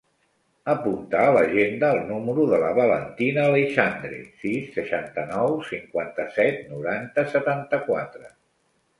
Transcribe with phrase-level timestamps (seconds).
[0.71, 8.33] Apunta a l'agenda el número de la Valentina Aleixandre: sis, seixanta-nou, cinquanta-set, noranta, setanta-quatre.